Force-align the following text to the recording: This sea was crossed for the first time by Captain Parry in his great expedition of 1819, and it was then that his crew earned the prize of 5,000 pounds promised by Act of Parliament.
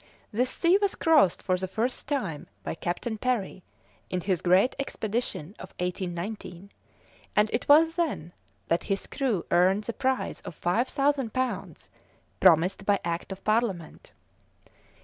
This 0.33 0.49
sea 0.49 0.79
was 0.81 0.95
crossed 0.95 1.43
for 1.43 1.57
the 1.57 1.67
first 1.67 2.07
time 2.07 2.47
by 2.63 2.73
Captain 2.73 3.19
Parry 3.19 3.61
in 4.09 4.21
his 4.21 4.41
great 4.41 4.73
expedition 4.79 5.55
of 5.59 5.75
1819, 5.77 6.71
and 7.35 7.49
it 7.53 7.69
was 7.69 7.93
then 7.93 8.33
that 8.67 8.85
his 8.85 9.05
crew 9.05 9.45
earned 9.51 9.83
the 9.83 9.93
prize 9.93 10.41
of 10.41 10.55
5,000 10.55 11.33
pounds 11.33 11.87
promised 12.39 12.83
by 12.83 12.99
Act 13.05 13.31
of 13.31 13.43
Parliament. 13.43 14.11